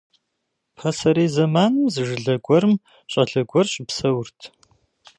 [0.77, 2.75] Пасэрей зэманым зы жылэ гуэрым
[3.11, 4.39] щӀалэ гуэр щыпсэурт.